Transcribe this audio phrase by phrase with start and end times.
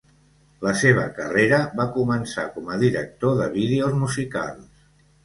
[0.67, 4.89] La seva carrera va començar com a director de vídeos musicals.